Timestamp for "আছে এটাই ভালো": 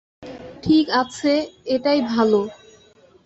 1.01-2.41